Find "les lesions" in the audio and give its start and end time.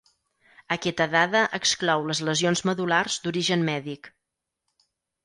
2.11-2.63